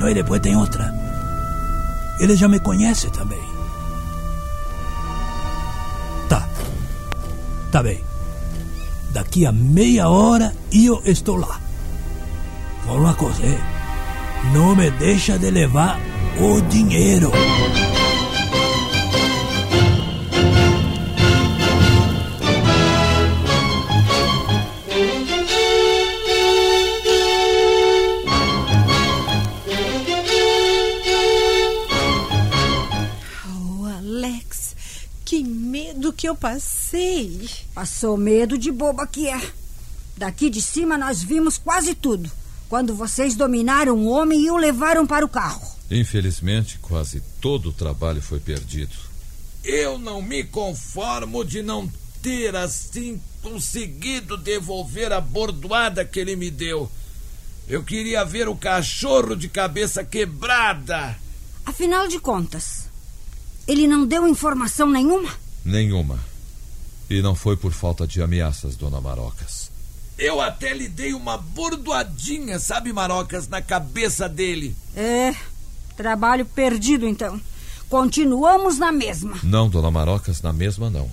E 0.01 0.13
depois 0.13 0.41
tem 0.41 0.55
outra. 0.55 1.02
Ele 2.19 2.35
já 2.35 2.47
me 2.47 2.59
conhece 2.59 3.09
também. 3.11 3.41
Tá. 6.29 6.47
Tá 7.71 7.83
bem. 7.83 8.03
Daqui 9.11 9.45
a 9.45 9.51
meia 9.51 10.09
hora 10.09 10.53
eu 10.71 11.01
estou 11.05 11.37
lá. 11.37 11.59
Fala 12.85 12.99
uma 12.99 13.13
coisa? 13.13 13.41
Não 14.53 14.75
me 14.75 14.89
deixa 14.91 15.37
de 15.37 15.49
levar 15.49 15.99
o 16.39 16.61
dinheiro. 16.61 17.31
Passei. 36.43 37.49
Passou 37.73 38.17
medo 38.17 38.57
de 38.57 38.69
boba 38.69 39.07
que 39.07 39.29
é. 39.29 39.41
Daqui 40.17 40.49
de 40.49 40.61
cima 40.61 40.97
nós 40.97 41.23
vimos 41.23 41.57
quase 41.57 41.95
tudo. 41.95 42.29
Quando 42.67 42.93
vocês 42.93 43.33
dominaram 43.33 43.95
o 43.95 44.09
homem 44.09 44.41
e 44.41 44.51
o 44.51 44.57
levaram 44.57 45.07
para 45.07 45.25
o 45.25 45.29
carro. 45.29 45.65
Infelizmente, 45.89 46.79
quase 46.79 47.21
todo 47.39 47.69
o 47.69 47.73
trabalho 47.73 48.21
foi 48.21 48.41
perdido. 48.41 48.91
Eu 49.63 49.97
não 49.97 50.21
me 50.21 50.43
conformo 50.43 51.45
de 51.45 51.61
não 51.61 51.89
ter 52.21 52.53
assim 52.57 53.21
conseguido 53.41 54.35
devolver 54.35 55.13
a 55.13 55.21
bordoada 55.21 56.03
que 56.03 56.19
ele 56.19 56.35
me 56.35 56.51
deu. 56.51 56.91
Eu 57.69 57.83
queria 57.83 58.25
ver 58.25 58.49
o 58.49 58.55
cachorro 58.55 59.33
de 59.33 59.47
cabeça 59.47 60.03
quebrada. 60.03 61.15
Afinal 61.65 62.09
de 62.09 62.19
contas, 62.19 62.89
ele 63.65 63.87
não 63.87 64.05
deu 64.05 64.27
informação 64.27 64.89
nenhuma? 64.89 65.31
Nenhuma. 65.63 66.32
E 67.09 67.21
não 67.21 67.35
foi 67.35 67.57
por 67.57 67.71
falta 67.71 68.07
de 68.07 68.21
ameaças, 68.21 68.75
dona 68.75 68.99
Marocas. 68.99 69.71
Eu 70.17 70.39
até 70.39 70.73
lhe 70.73 70.87
dei 70.87 71.13
uma 71.13 71.37
bordoadinha, 71.37 72.59
sabe, 72.59 72.93
Marocas, 72.93 73.47
na 73.47 73.61
cabeça 73.61 74.29
dele. 74.29 74.75
É, 74.95 75.35
trabalho 75.95 76.45
perdido 76.45 77.07
então. 77.07 77.39
Continuamos 77.89 78.77
na 78.77 78.91
mesma. 78.91 79.39
Não, 79.43 79.69
dona 79.69 79.91
Marocas, 79.91 80.41
na 80.41 80.53
mesma 80.53 80.89
não. 80.89 81.09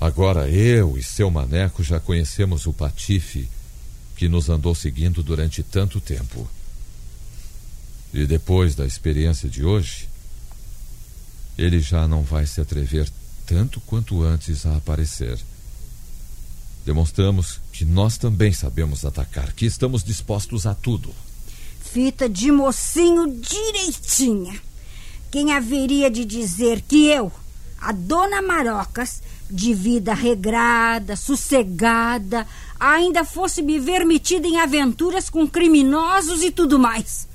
Agora 0.00 0.48
eu 0.48 0.96
e 0.96 1.02
seu 1.02 1.30
maneco 1.30 1.82
já 1.82 2.00
conhecemos 2.00 2.66
o 2.66 2.72
Patife 2.72 3.48
que 4.16 4.28
nos 4.28 4.48
andou 4.48 4.74
seguindo 4.74 5.22
durante 5.22 5.62
tanto 5.62 6.00
tempo. 6.00 6.48
E 8.12 8.26
depois 8.26 8.74
da 8.74 8.86
experiência 8.86 9.48
de 9.48 9.64
hoje, 9.64 10.08
ele 11.56 11.80
já 11.80 12.06
não 12.08 12.22
vai 12.22 12.46
se 12.46 12.60
atrever 12.60 13.10
tanto 13.50 13.80
quanto 13.80 14.22
antes 14.22 14.64
a 14.64 14.76
aparecer. 14.76 15.36
Demonstramos 16.86 17.60
que 17.72 17.84
nós 17.84 18.16
também 18.16 18.52
sabemos 18.52 19.04
atacar, 19.04 19.52
que 19.52 19.66
estamos 19.66 20.04
dispostos 20.04 20.66
a 20.66 20.74
tudo. 20.74 21.12
Fita 21.80 22.28
de 22.28 22.52
mocinho 22.52 23.26
direitinha. 23.26 24.54
Quem 25.32 25.52
haveria 25.52 26.08
de 26.08 26.24
dizer 26.24 26.80
que 26.82 27.06
eu, 27.08 27.32
a 27.80 27.90
dona 27.90 28.40
Marocas, 28.40 29.20
de 29.50 29.74
vida 29.74 30.14
regrada, 30.14 31.16
sossegada, 31.16 32.46
ainda 32.78 33.24
fosse 33.24 33.62
me 33.62 33.80
ver 33.80 34.06
metida 34.06 34.46
em 34.46 34.60
aventuras 34.60 35.28
com 35.28 35.48
criminosos 35.48 36.44
e 36.44 36.52
tudo 36.52 36.78
mais? 36.78 37.26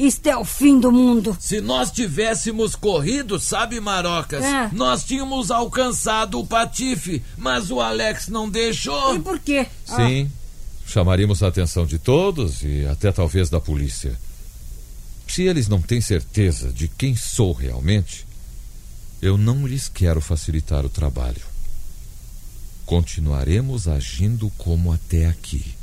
Isto 0.00 0.26
é 0.28 0.36
o 0.36 0.46
fim 0.46 0.80
do 0.80 0.90
mundo. 0.90 1.36
Se 1.38 1.60
nós 1.60 1.90
tivéssemos 1.90 2.74
corrido, 2.74 3.38
sabe, 3.38 3.78
Marocas, 3.80 4.42
É. 4.42 4.70
nós 4.72 5.04
tínhamos 5.04 5.50
alcançado 5.50 6.40
o 6.40 6.46
Patife, 6.46 7.22
mas 7.36 7.70
o 7.70 7.82
Alex 7.82 8.28
não 8.28 8.48
deixou. 8.48 9.14
E 9.14 9.20
por 9.20 9.38
quê? 9.38 9.66
Sim, 9.84 10.32
chamaríamos 10.86 11.42
a 11.42 11.48
atenção 11.48 11.84
de 11.84 11.98
todos 11.98 12.62
e 12.62 12.86
até 12.86 13.12
talvez 13.12 13.50
da 13.50 13.60
polícia. 13.60 14.18
Se 15.28 15.42
eles 15.42 15.68
não 15.68 15.82
têm 15.82 16.00
certeza 16.00 16.72
de 16.72 16.88
quem 16.88 17.14
sou 17.14 17.52
realmente, 17.52 18.26
eu 19.20 19.36
não 19.36 19.66
lhes 19.66 19.86
quero 19.86 20.22
facilitar 20.22 20.82
o 20.82 20.88
trabalho. 20.88 21.42
Continuaremos 22.86 23.86
agindo 23.86 24.50
como 24.56 24.92
até 24.92 25.26
aqui. 25.26 25.74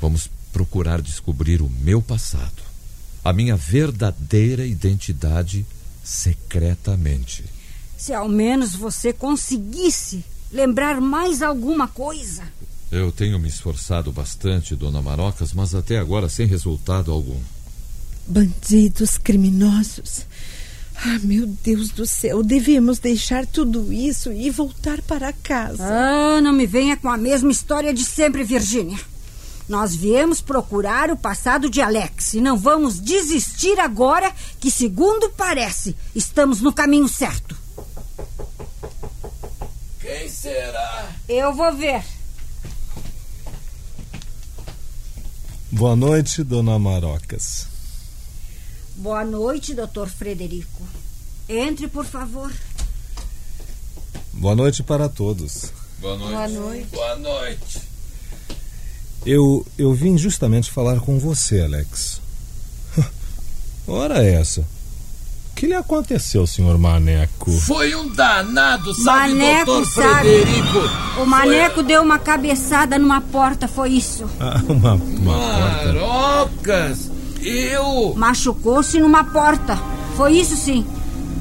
Vamos 0.00 0.28
procurar 0.52 1.00
descobrir 1.00 1.62
o 1.62 1.70
meu 1.70 2.02
passado, 2.02 2.67
a 3.28 3.32
minha 3.32 3.56
verdadeira 3.56 4.64
identidade 4.64 5.66
secretamente. 6.02 7.44
Se 7.94 8.14
ao 8.14 8.26
menos 8.26 8.74
você 8.74 9.12
conseguisse 9.12 10.24
lembrar 10.50 10.98
mais 10.98 11.42
alguma 11.42 11.86
coisa. 11.86 12.42
Eu 12.90 13.12
tenho 13.12 13.38
me 13.38 13.46
esforçado 13.46 14.10
bastante, 14.10 14.74
dona 14.74 15.02
Marocas, 15.02 15.52
mas 15.52 15.74
até 15.74 15.98
agora 15.98 16.30
sem 16.30 16.46
resultado 16.46 17.12
algum. 17.12 17.38
Bandidos, 18.26 19.18
criminosos. 19.18 20.24
Ah, 20.96 21.18
meu 21.22 21.46
Deus 21.46 21.90
do 21.90 22.06
céu, 22.06 22.42
devemos 22.42 22.98
deixar 22.98 23.44
tudo 23.44 23.92
isso 23.92 24.32
e 24.32 24.48
voltar 24.48 25.02
para 25.02 25.34
casa. 25.34 25.84
Ah, 25.84 26.40
não 26.40 26.54
me 26.54 26.66
venha 26.66 26.96
com 26.96 27.10
a 27.10 27.18
mesma 27.18 27.52
história 27.52 27.92
de 27.92 28.04
sempre, 28.04 28.42
Virgínia. 28.42 28.98
Nós 29.68 29.94
viemos 29.94 30.40
procurar 30.40 31.10
o 31.10 31.16
passado 31.16 31.68
de 31.68 31.82
Alex 31.82 32.32
e 32.32 32.40
não 32.40 32.56
vamos 32.56 32.98
desistir 32.98 33.78
agora 33.78 34.32
que, 34.58 34.70
segundo 34.70 35.28
parece, 35.30 35.94
estamos 36.14 36.62
no 36.62 36.72
caminho 36.72 37.06
certo. 37.06 37.54
Quem 40.00 40.28
será? 40.30 41.10
Eu 41.28 41.52
vou 41.52 41.74
ver. 41.74 42.02
Boa 45.70 45.94
noite, 45.94 46.42
dona 46.42 46.78
Marocas. 46.78 47.66
Boa 48.96 49.22
noite, 49.22 49.74
doutor 49.74 50.08
Frederico. 50.08 50.82
Entre, 51.46 51.86
por 51.88 52.06
favor. 52.06 52.50
Boa 54.32 54.56
noite 54.56 54.82
para 54.82 55.10
todos. 55.10 55.72
Boa 55.98 56.16
noite. 56.16 56.32
Boa 56.32 56.48
noite. 56.48 56.88
Boa 56.90 57.16
noite. 57.16 57.87
Eu, 59.28 59.62
eu 59.76 59.92
vim 59.92 60.16
justamente 60.16 60.70
falar 60.70 61.00
com 61.00 61.18
você, 61.18 61.60
Alex. 61.60 62.18
Ora 63.86 64.24
essa. 64.24 64.62
O 64.62 65.54
que 65.54 65.66
lhe 65.66 65.74
aconteceu, 65.74 66.46
senhor 66.46 66.78
Maneco? 66.78 67.50
Foi 67.50 67.94
um 67.94 68.08
danado, 68.08 68.94
sabe, 68.94 69.34
Maneco, 69.34 69.66
doutor 69.66 69.86
sabe? 69.86 70.20
Frederico? 70.20 70.78
O 71.20 71.26
Maneco 71.26 71.82
deu 71.82 72.00
uma 72.00 72.18
cabeçada 72.18 72.98
numa 72.98 73.20
porta, 73.20 73.68
foi 73.68 73.90
isso. 73.90 74.24
Ah, 74.40 74.62
uma, 74.66 74.94
uma 74.94 75.34
porta. 75.34 75.84
Marocas! 75.92 77.10
Eu! 77.42 78.14
Machucou-se 78.16 78.98
numa 78.98 79.24
porta. 79.24 79.78
Foi 80.16 80.38
isso 80.38 80.56
sim. 80.56 80.86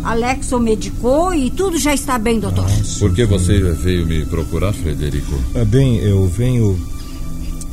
Alex 0.03 0.51
o 0.51 0.59
medicou 0.59 1.33
e 1.33 1.49
tudo 1.49 1.77
já 1.77 1.93
está 1.93 2.19
bem, 2.19 2.37
doutor. 2.37 2.65
Por 2.99 3.13
que 3.13 3.25
você 3.25 3.59
veio 3.59 4.05
me 4.05 4.25
procurar, 4.25 4.73
Frederico? 4.73 5.33
Ah, 5.55 5.63
bem, 5.63 5.99
eu 5.99 6.27
venho. 6.27 6.96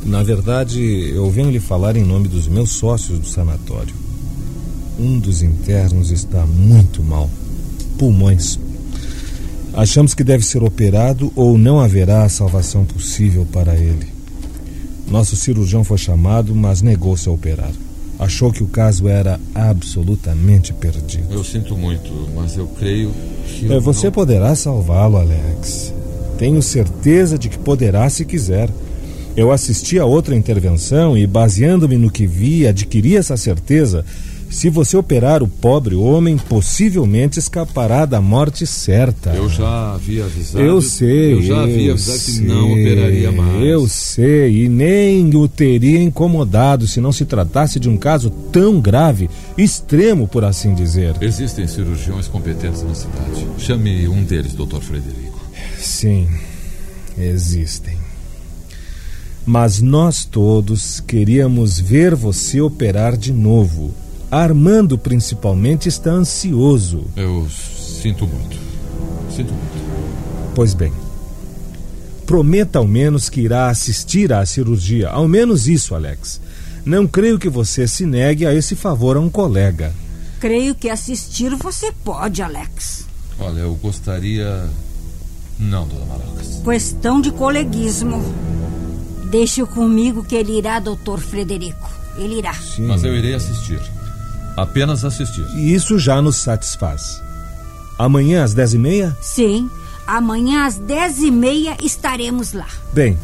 Na 0.05 0.21
verdade, 0.21 0.79
eu 1.13 1.29
venho 1.31 1.49
lhe 1.49 1.59
falar 1.59 1.95
em 1.97 2.03
nome 2.03 2.27
dos 2.27 2.47
meus 2.47 2.71
sócios 2.71 3.17
do 3.19 3.25
sanatório. 3.27 3.93
Um 4.99 5.19
dos 5.19 5.41
internos 5.41 6.11
está 6.11 6.45
muito 6.45 7.01
mal. 7.03 7.29
Pulmões. 7.97 8.59
Achamos 9.73 10.13
que 10.13 10.23
deve 10.23 10.45
ser 10.45 10.63
operado 10.63 11.31
ou 11.35 11.57
não 11.57 11.79
haverá 11.79 12.27
salvação 12.29 12.85
possível 12.85 13.45
para 13.51 13.75
ele. 13.75 14.07
Nosso 15.09 15.35
cirurgião 15.35 15.83
foi 15.83 15.97
chamado, 15.97 16.55
mas 16.55 16.81
negou-se 16.81 17.27
a 17.27 17.31
operar. 17.31 17.71
Achou 18.17 18.51
que 18.53 18.63
o 18.63 18.67
caso 18.67 19.09
era 19.09 19.39
absolutamente 19.53 20.71
perdido. 20.71 21.25
Eu 21.33 21.43
sinto 21.43 21.75
muito, 21.75 22.09
mas 22.33 22.55
eu 22.55 22.67
creio 22.67 23.11
que. 23.45 23.65
É, 23.69 23.75
eu 23.75 23.81
Você 23.81 24.05
não- 24.05 24.13
poderá 24.13 24.55
salvá-lo, 24.55 25.17
Alex. 25.17 25.93
Tenho 26.37 26.61
certeza 26.61 27.37
de 27.37 27.49
que 27.49 27.57
poderá 27.57 28.09
se 28.09 28.23
quiser. 28.23 28.69
Eu 29.35 29.51
assisti 29.51 29.99
a 29.99 30.05
outra 30.05 30.35
intervenção 30.35 31.17
e, 31.17 31.27
baseando-me 31.27 31.97
no 31.97 32.09
que 32.09 32.25
vi, 32.25 32.65
adquiri 32.65 33.17
essa 33.17 33.35
certeza. 33.35 34.05
Se 34.49 34.69
você 34.69 34.95
operar 34.95 35.43
o 35.43 35.47
pobre 35.49 35.95
homem, 35.95 36.37
possivelmente 36.37 37.39
escapará 37.39 38.05
da 38.05 38.21
morte 38.21 38.65
certa. 38.65 39.31
Eu 39.31 39.49
já 39.49 39.93
havia 39.93 40.23
avisado. 40.23 40.63
Eu 40.63 40.81
sei. 40.81 41.33
Eu 41.33 41.41
já 41.41 41.63
havia 41.63 41.87
eu 41.87 41.93
avisado 41.93 42.19
que 42.19 42.31
sei, 42.31 42.45
não 42.45 42.71
operaria 42.71 43.31
mais. 43.33 43.65
Eu 43.65 43.87
sei, 43.87 44.63
e 44.63 44.69
nem 44.69 45.35
o 45.35 45.47
teria 45.49 46.01
incomodado 46.01 46.87
se 46.87 47.01
não 47.01 47.11
se 47.11 47.25
tratasse 47.25 47.77
de 47.79 47.89
um 47.89 47.97
caso 47.97 48.29
tão 48.29 48.79
grave, 48.79 49.29
extremo, 49.57 50.27
por 50.27 50.45
assim 50.45 50.73
dizer. 50.73 51.15
Existem 51.19 51.67
cirurgiões 51.67 52.29
competentes 52.29 52.83
na 52.83 52.95
cidade. 52.95 53.45
Chame 53.57 54.07
um 54.07 54.23
deles, 54.23 54.53
Dr. 54.53 54.79
Frederico. 54.79 55.43
Sim, 55.77 56.29
existem. 57.17 58.04
Mas 59.45 59.79
nós 59.79 60.25
todos 60.25 60.99
queríamos 60.99 61.79
ver 61.79 62.15
você 62.15 62.59
operar 62.59 63.15
de 63.15 63.31
novo. 63.31 63.93
Armando, 64.31 64.97
principalmente, 64.97 65.87
está 65.87 66.11
ansioso. 66.11 67.05
Eu 67.15 67.47
sinto 67.49 68.25
muito. 68.25 68.57
Sinto 69.29 69.53
muito. 69.53 70.55
Pois 70.55 70.73
bem, 70.73 70.91
prometa 72.25 72.79
ao 72.79 72.87
menos 72.87 73.29
que 73.29 73.41
irá 73.41 73.69
assistir 73.69 74.33
à 74.33 74.43
cirurgia. 74.45 75.09
Ao 75.09 75.27
menos 75.27 75.67
isso, 75.67 75.93
Alex. 75.93 76.41
Não 76.83 77.05
creio 77.05 77.37
que 77.37 77.49
você 77.49 77.87
se 77.87 78.05
negue 78.05 78.45
a 78.45 78.53
esse 78.53 78.75
favor 78.75 79.15
a 79.15 79.19
um 79.19 79.29
colega. 79.29 79.93
Creio 80.39 80.75
que 80.75 80.89
assistir 80.89 81.55
você 81.55 81.91
pode, 82.03 82.41
Alex. 82.41 83.05
Olha, 83.39 83.61
eu 83.61 83.75
gostaria. 83.75 84.67
Não, 85.59 85.87
dona 85.87 86.05
Marocas. 86.05 86.61
Questão 86.63 87.21
de 87.21 87.31
coleguismo. 87.31 88.23
Deixe-o 89.35 89.67
comigo 89.67 90.23
que 90.23 90.33
ele 90.33 90.57
irá, 90.57 90.79
doutor 90.79 91.19
Frederico. 91.19 91.89
Ele 92.17 92.35
irá. 92.35 92.55
Mas 92.79 93.03
eu 93.03 93.13
irei 93.13 93.33
assistir. 93.33 93.81
Apenas 94.55 95.03
assistir. 95.03 95.45
E 95.57 95.73
isso 95.73 95.99
já 95.99 96.21
nos 96.21 96.37
satisfaz. 96.37 97.21
Amanhã 97.99 98.45
às 98.45 98.53
dez 98.53 98.73
e 98.73 98.77
meia? 98.77 99.13
Sim, 99.21 99.69
amanhã 100.07 100.65
às 100.65 100.77
dez 100.77 101.19
e 101.19 101.29
meia 101.29 101.75
estaremos 101.83 102.53
lá. 102.53 102.69
Bem, 102.93 103.17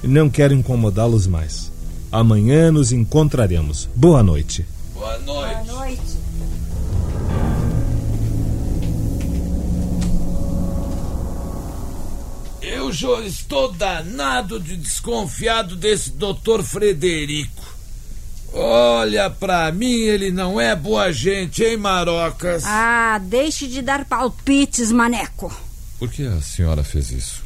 não 0.00 0.30
quero 0.30 0.54
incomodá-los 0.54 1.26
mais. 1.26 1.72
Amanhã 2.12 2.70
nos 2.70 2.92
encontraremos. 2.92 3.88
Boa 3.96 4.22
noite. 4.22 4.64
Boa 4.94 5.18
noite. 5.18 5.66
Boa 5.66 5.80
noite. 5.80 6.21
Eu 12.74 12.90
já 12.90 13.20
estou 13.20 13.70
danado 13.70 14.58
de 14.58 14.78
desconfiado 14.78 15.76
desse 15.76 16.10
doutor 16.12 16.62
Frederico. 16.62 17.62
Olha, 18.50 19.28
pra 19.28 19.70
mim 19.70 19.92
ele 19.92 20.30
não 20.30 20.58
é 20.58 20.74
boa 20.74 21.12
gente, 21.12 21.62
hein, 21.62 21.76
Marocas? 21.76 22.64
Ah, 22.64 23.20
deixe 23.22 23.66
de 23.66 23.82
dar 23.82 24.06
palpites, 24.06 24.90
maneco. 24.90 25.54
Por 25.98 26.10
que 26.10 26.26
a 26.26 26.40
senhora 26.40 26.82
fez 26.82 27.10
isso? 27.10 27.42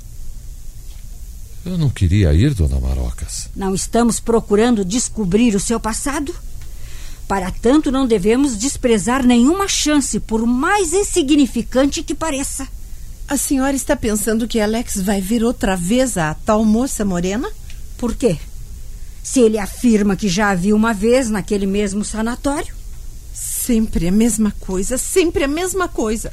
Eu 1.65 1.77
não 1.77 1.91
queria 1.91 2.33
ir, 2.33 2.55
dona 2.55 2.79
Marocas. 2.79 3.49
Não 3.57 3.75
estamos 3.75 4.21
procurando 4.21 4.85
descobrir 4.85 5.57
o 5.57 5.61
seu 5.61 5.81
passado? 5.81 6.33
Para 7.27 7.51
tanto, 7.51 7.91
não 7.91 8.07
devemos 8.07 8.57
desprezar 8.57 9.27
nenhuma 9.27 9.67
chance, 9.67 10.21
por 10.21 10.47
mais 10.47 10.93
insignificante 10.93 12.05
que 12.05 12.15
pareça. 12.15 12.69
A 13.29 13.37
senhora 13.37 13.75
está 13.75 13.97
pensando 13.97 14.47
que 14.47 14.61
Alex 14.61 15.01
vai 15.01 15.21
ver 15.21 15.43
outra 15.43 15.75
vez 15.75 16.17
a 16.17 16.33
tal 16.33 16.65
moça 16.65 17.05
morena? 17.05 17.51
Por 17.99 18.15
quê? 18.15 18.39
Se 19.21 19.41
ele 19.41 19.59
afirma 19.59 20.15
que 20.15 20.29
já 20.29 20.51
a 20.51 20.55
viu 20.55 20.77
uma 20.77 20.95
vez 20.95 21.29
naquele 21.29 21.67
mesmo 21.67 22.05
sanatório. 22.05 22.73
Sempre 23.35 24.07
a 24.07 24.13
mesma 24.13 24.55
coisa, 24.61 24.97
sempre 24.97 25.43
a 25.43 25.49
mesma 25.49 25.89
coisa. 25.89 26.33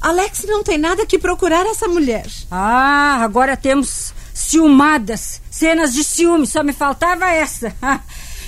Alex 0.00 0.44
não 0.48 0.64
tem 0.64 0.76
nada 0.76 1.06
que 1.06 1.16
procurar 1.16 1.64
essa 1.64 1.86
mulher. 1.86 2.26
Ah, 2.50 3.18
agora 3.22 3.56
temos 3.56 4.12
ciumadas, 4.34 5.40
cenas 5.48 5.94
de 5.94 6.02
ciúme, 6.02 6.44
só 6.44 6.64
me 6.64 6.72
faltava 6.72 7.30
essa. 7.30 7.72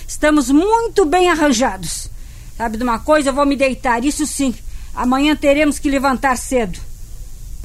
Estamos 0.07 0.51
muito 0.51 1.05
bem 1.05 1.31
arranjados. 1.31 2.11
Sabe 2.57 2.77
de 2.77 2.83
uma 2.83 2.99
coisa? 2.99 3.29
Eu 3.29 3.35
vou 3.35 3.47
me 3.47 3.55
deitar, 3.55 4.05
isso 4.05 4.27
sim. 4.27 4.53
Amanhã 4.93 5.37
teremos 5.37 5.79
que 5.79 5.89
levantar 5.89 6.37
cedo. 6.37 6.88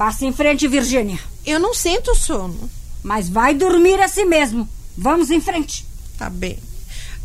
Passa 0.04 0.26
em 0.26 0.34
frente, 0.34 0.68
Virgínia. 0.68 1.18
Eu 1.46 1.58
não 1.58 1.72
sinto 1.72 2.14
sono. 2.14 2.70
Mas 3.02 3.30
vai 3.30 3.54
dormir 3.54 3.98
assim 4.02 4.26
mesmo. 4.26 4.68
Vamos 4.94 5.30
em 5.30 5.40
frente. 5.40 5.86
Tá 6.18 6.28
bem. 6.28 6.58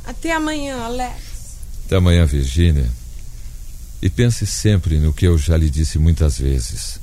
Até 0.06 0.32
amanhã, 0.32 0.86
Alex. 0.86 1.58
Até 1.86 1.98
amanhã, 1.98 2.26
Virgínia. 2.26 2.90
E 4.02 4.10
pense 4.10 4.48
sempre 4.48 4.98
no 4.98 5.12
que 5.12 5.28
eu 5.28 5.38
já 5.38 5.58
lhe 5.58 5.70
disse 5.70 6.00
muitas 6.00 6.38
vezes. 6.40 7.02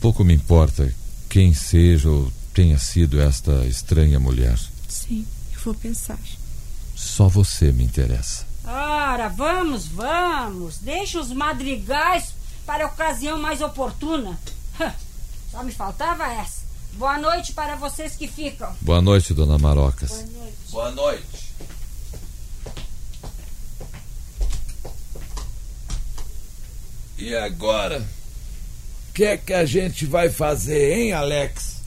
Pouco 0.00 0.24
me 0.24 0.32
importa 0.32 0.90
quem 1.28 1.52
seja 1.52 2.08
ou 2.08 2.32
tenha 2.54 2.78
sido 2.78 3.20
esta 3.20 3.66
estranha 3.66 4.18
mulher. 4.18 4.58
Sim, 4.88 5.26
eu 5.52 5.60
vou 5.60 5.74
pensar. 5.74 6.18
Só 6.96 7.28
você 7.28 7.70
me 7.72 7.84
interessa. 7.84 8.46
Ora, 8.64 9.28
vamos, 9.28 9.86
vamos. 9.86 10.78
Deixa 10.78 11.20
os 11.20 11.30
madrigais 11.30 12.39
para 12.70 12.84
a 12.84 12.86
ocasião 12.86 13.36
mais 13.36 13.60
oportuna. 13.60 14.38
Só 15.50 15.60
me 15.64 15.72
faltava 15.72 16.24
essa. 16.34 16.62
Boa 16.92 17.18
noite 17.18 17.52
para 17.52 17.74
vocês 17.74 18.14
que 18.14 18.28
ficam. 18.28 18.72
Boa 18.80 19.02
noite, 19.02 19.34
dona 19.34 19.58
Marocas. 19.58 20.24
Boa 20.70 20.92
noite. 20.92 21.52
E 27.18 27.34
agora? 27.34 28.06
O 29.08 29.12
que 29.14 29.24
é 29.24 29.36
que 29.36 29.52
a 29.52 29.64
gente 29.64 30.06
vai 30.06 30.30
fazer, 30.30 30.96
hein, 30.96 31.12
Alex? 31.12 31.78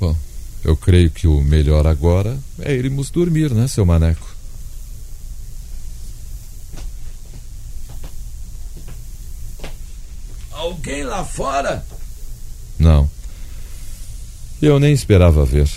Bom, 0.00 0.16
eu 0.64 0.76
creio 0.76 1.08
que 1.08 1.28
o 1.28 1.40
melhor 1.40 1.86
agora 1.86 2.36
é 2.58 2.74
irmos 2.74 3.10
dormir, 3.10 3.52
né, 3.52 3.68
seu 3.68 3.86
maneco? 3.86 4.31
Alguém 10.84 11.04
lá 11.04 11.24
fora? 11.24 11.84
Não. 12.76 13.08
Eu 14.60 14.80
nem 14.80 14.92
esperava 14.92 15.44
ver. 15.44 15.68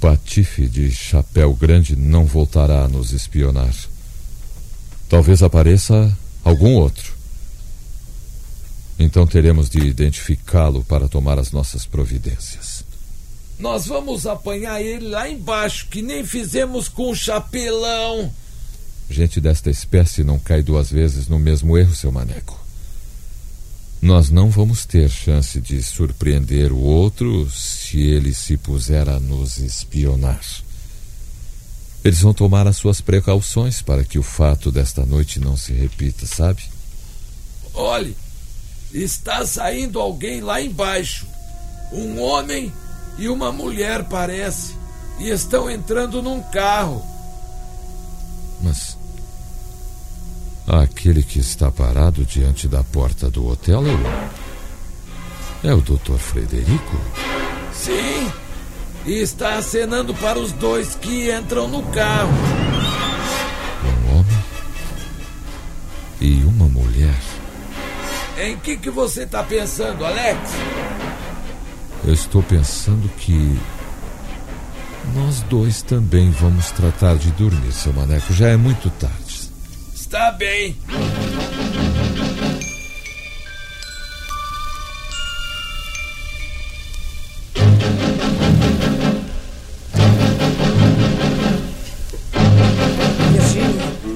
Patife 0.00 0.66
de 0.66 0.90
chapéu 0.90 1.52
grande 1.52 1.94
não 1.94 2.24
voltará 2.24 2.84
a 2.84 2.88
nos 2.88 3.12
espionar. 3.12 3.74
Talvez 5.10 5.42
apareça 5.42 6.16
algum 6.42 6.76
outro. 6.76 7.12
Então 8.98 9.26
teremos 9.26 9.68
de 9.68 9.80
identificá-lo 9.80 10.82
para 10.84 11.06
tomar 11.06 11.38
as 11.38 11.52
nossas 11.52 11.84
providências. 11.84 12.82
Nós 13.58 13.86
vamos 13.86 14.26
apanhar 14.26 14.80
ele 14.80 15.08
lá 15.08 15.28
embaixo, 15.28 15.88
que 15.88 16.00
nem 16.00 16.24
fizemos 16.24 16.88
com 16.88 17.10
o 17.10 17.14
chapelão. 17.14 18.32
Gente 19.10 19.40
desta 19.40 19.68
espécie 19.68 20.22
não 20.22 20.38
cai 20.38 20.62
duas 20.62 20.88
vezes 20.88 21.26
no 21.26 21.36
mesmo 21.36 21.76
erro, 21.76 21.96
seu 21.96 22.12
maneco. 22.12 22.58
Nós 24.00 24.30
não 24.30 24.48
vamos 24.48 24.86
ter 24.86 25.10
chance 25.10 25.60
de 25.60 25.82
surpreender 25.82 26.72
o 26.72 26.78
outro 26.78 27.50
se 27.50 28.00
ele 28.00 28.32
se 28.32 28.56
puser 28.56 29.08
a 29.08 29.18
nos 29.18 29.58
espionar. 29.58 30.40
Eles 32.04 32.20
vão 32.20 32.32
tomar 32.32 32.68
as 32.68 32.76
suas 32.76 33.00
precauções 33.00 33.82
para 33.82 34.04
que 34.04 34.18
o 34.18 34.22
fato 34.22 34.70
desta 34.70 35.04
noite 35.04 35.40
não 35.40 35.56
se 35.56 35.72
repita, 35.72 36.24
sabe? 36.24 36.62
Olhe, 37.74 38.16
está 38.94 39.44
saindo 39.44 40.00
alguém 40.00 40.40
lá 40.40 40.62
embaixo. 40.62 41.26
Um 41.92 42.20
homem 42.20 42.72
e 43.18 43.28
uma 43.28 43.50
mulher, 43.50 44.04
parece. 44.04 44.74
E 45.18 45.28
estão 45.28 45.68
entrando 45.68 46.22
num 46.22 46.40
carro. 46.40 47.04
Mas. 48.62 48.99
Aquele 50.72 51.24
que 51.24 51.40
está 51.40 51.68
parado 51.68 52.24
diante 52.24 52.68
da 52.68 52.84
porta 52.84 53.28
do 53.28 53.44
hotel 53.44 53.82
é 53.88 53.90
o. 53.90 55.70
É 55.72 55.74
o 55.74 55.80
Dr. 55.80 56.16
Frederico? 56.16 56.96
Sim, 57.72 58.30
e 59.04 59.14
está 59.14 59.58
acenando 59.58 60.14
para 60.14 60.38
os 60.38 60.52
dois 60.52 60.94
que 60.94 61.28
entram 61.28 61.66
no 61.66 61.82
carro. 61.90 62.32
Um 63.84 64.12
homem 64.12 64.44
e 66.20 66.44
uma 66.44 66.68
mulher. 66.68 67.18
Em 68.38 68.56
que 68.56 68.76
que 68.76 68.90
você 68.90 69.24
está 69.24 69.42
pensando, 69.42 70.06
Alex? 70.06 70.38
Eu 72.04 72.14
estou 72.14 72.44
pensando 72.44 73.08
que 73.16 73.58
nós 75.16 75.40
dois 75.42 75.82
também 75.82 76.30
vamos 76.30 76.70
tratar 76.70 77.16
de 77.16 77.32
dormir, 77.32 77.72
seu 77.72 77.92
maneco. 77.92 78.32
Já 78.32 78.46
é 78.46 78.56
muito 78.56 78.88
tarde. 78.90 79.19
Está 80.10 80.32
bem. 80.32 80.76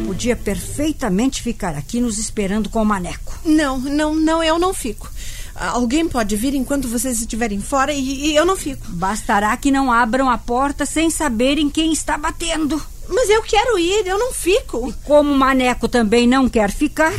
Podia 0.04 0.34
perfeitamente 0.34 1.40
ficar 1.40 1.76
aqui 1.76 2.00
nos 2.00 2.18
esperando 2.18 2.68
com 2.68 2.82
o 2.82 2.84
maneco. 2.84 3.38
Não, 3.44 3.78
não, 3.78 4.16
não, 4.16 4.42
eu 4.42 4.58
não 4.58 4.74
fico. 4.74 5.08
Alguém 5.54 6.08
pode 6.08 6.34
vir 6.34 6.54
enquanto 6.54 6.88
vocês 6.88 7.20
estiverem 7.20 7.60
fora 7.60 7.92
e, 7.92 8.32
e 8.32 8.34
eu 8.34 8.44
não 8.44 8.56
fico. 8.56 8.84
Bastará 8.88 9.56
que 9.56 9.70
não 9.70 9.92
abram 9.92 10.28
a 10.28 10.38
porta 10.38 10.84
sem 10.84 11.08
saberem 11.08 11.70
quem 11.70 11.92
está 11.92 12.18
batendo. 12.18 12.84
Mas 13.08 13.28
eu 13.28 13.42
quero 13.42 13.78
ir, 13.78 14.06
eu 14.06 14.18
não 14.18 14.32
fico. 14.32 14.88
E 14.88 14.92
como 15.04 15.32
o 15.32 15.36
Maneco 15.36 15.88
também 15.88 16.26
não 16.26 16.48
quer 16.48 16.70
ficar, 16.70 17.14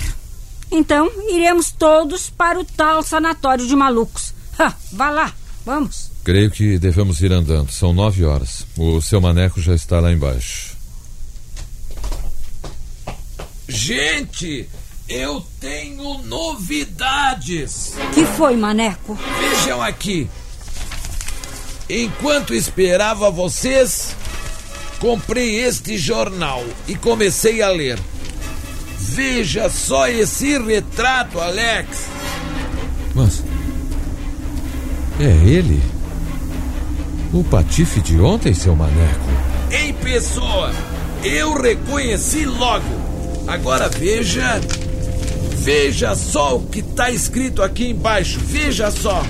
então 0.71 1.11
iremos 1.29 1.71
todos 1.71 2.29
para 2.29 2.59
o 2.59 2.65
tal 2.65 3.03
sanatório 3.03 3.67
de 3.67 3.75
malucos. 3.75 4.33
Ha, 4.57 4.73
vá 4.91 5.09
lá, 5.09 5.33
vamos. 5.65 6.11
Creio 6.23 6.49
que 6.49 6.79
devemos 6.79 7.21
ir 7.21 7.31
andando. 7.31 7.71
São 7.71 7.93
nove 7.93 8.25
horas. 8.25 8.65
O 8.77 8.99
seu 8.99 9.21
maneco 9.21 9.61
já 9.61 9.75
está 9.75 9.99
lá 9.99 10.11
embaixo. 10.11 10.75
Gente, 13.67 14.67
eu 15.07 15.45
tenho 15.59 16.19
novidades. 16.23 17.93
Que 18.13 18.25
foi, 18.25 18.55
Maneco? 18.55 19.17
Vejam 19.39 19.81
aqui. 19.81 20.27
Enquanto 21.87 22.55
esperava 22.55 23.29
vocês, 23.29 24.15
comprei 24.99 25.63
este 25.63 25.97
jornal 25.97 26.63
e 26.87 26.95
comecei 26.95 27.61
a 27.61 27.69
ler. 27.69 27.99
Veja 28.97 29.69
só 29.69 30.07
esse 30.07 30.57
retrato, 30.57 31.39
Alex. 31.39 32.07
Mas. 33.13 33.43
É 35.19 35.47
ele? 35.47 35.81
O 37.33 37.43
patife 37.43 38.01
de 38.01 38.19
ontem, 38.19 38.53
seu 38.53 38.75
maneco? 38.75 39.25
Em 39.71 39.93
pessoa, 39.93 40.71
eu 41.23 41.53
reconheci 41.53 42.45
logo. 42.45 42.85
Agora 43.47 43.89
veja. 43.89 44.59
Veja 45.57 46.15
só 46.15 46.57
o 46.57 46.63
que 46.67 46.79
está 46.79 47.09
escrito 47.09 47.61
aqui 47.63 47.89
embaixo. 47.89 48.39
Veja 48.39 48.91
só. 48.91 49.25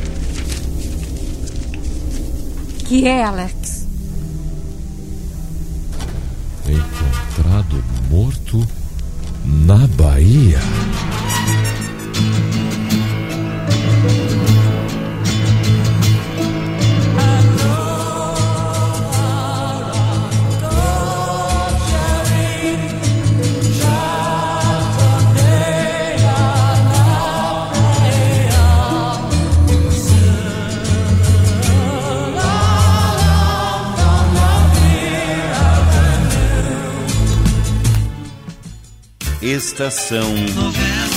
Que 2.87 3.07
é, 3.07 3.23
Alex? 3.23 3.74
Encontrado 7.35 7.83
morto 8.09 8.65
na 9.43 9.85
Bahia. 9.87 10.61
Estação 39.55 40.35
Novela. 40.53 41.14